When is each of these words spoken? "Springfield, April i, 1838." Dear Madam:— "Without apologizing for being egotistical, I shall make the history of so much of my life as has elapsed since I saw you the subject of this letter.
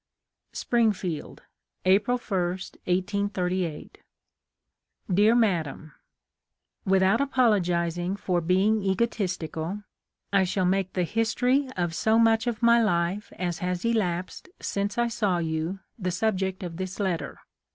"Springfield, 0.53 1.43
April 1.85 2.19
i, 2.31 2.41
1838." 2.41 3.99
Dear 5.13 5.35
Madam:— 5.35 5.91
"Without 6.87 7.21
apologizing 7.21 8.15
for 8.15 8.41
being 8.41 8.81
egotistical, 8.81 9.83
I 10.33 10.43
shall 10.43 10.65
make 10.65 10.93
the 10.93 11.03
history 11.03 11.69
of 11.77 11.93
so 11.93 12.17
much 12.17 12.47
of 12.47 12.63
my 12.63 12.81
life 12.81 13.31
as 13.37 13.59
has 13.59 13.85
elapsed 13.85 14.49
since 14.59 14.97
I 14.97 15.07
saw 15.07 15.37
you 15.37 15.81
the 15.99 16.09
subject 16.09 16.63
of 16.63 16.77
this 16.77 16.99
letter. 16.99 17.37